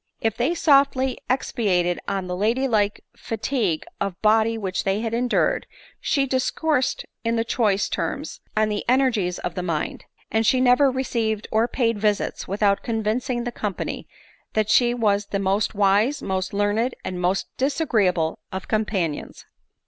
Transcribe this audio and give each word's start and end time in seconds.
If 0.19 0.35
they 0.35 0.53
sofdy 0.55 1.17
expatiated 1.29 1.99
on 2.07 2.25
the 2.25 2.35
lady 2.35 2.67
like 2.67 3.03
fatigue 3.15 3.83
of 3.99 4.19
body 4.23 4.57
which 4.57 4.83
they 4.83 5.01
had 5.01 5.13
endured, 5.13 5.67
she 5.99 6.25
discoursed 6.25 7.05
in 7.23 7.43
choice 7.43 7.87
terms 7.87 8.39
on 8.57 8.69
the 8.69 8.83
energies 8.89 9.37
of 9.37 9.53
the 9.53 9.61
mind; 9.61 10.05
and 10.31 10.43
she 10.43 10.59
never 10.59 10.89
re 10.89 11.03
ceived 11.03 11.45
or 11.51 11.67
paid 11.67 11.99
visits 11.99 12.47
without 12.47 12.81
convincing 12.81 13.43
the 13.43 13.51
company 13.51 14.07
that 14.53 14.71
she 14.71 14.95
was 14.95 15.27
the 15.27 15.37
most 15.37 15.75
wise, 15.75 16.19
most 16.19 16.51
learned, 16.51 16.95
and 17.05 17.21
most 17.21 17.55
disagree 17.57 18.07
able 18.07 18.39
of 18.51 18.67
companions. 18.67 19.45